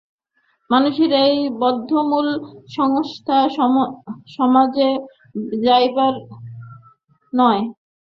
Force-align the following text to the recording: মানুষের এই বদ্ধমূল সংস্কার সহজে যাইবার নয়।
মানুষের 0.69 1.11
এই 1.25 1.37
বদ্ধমূল 1.61 2.27
সংস্কার 2.69 3.45
সহজে 4.35 4.89
যাইবার 5.65 6.13
নয়। 7.33 7.61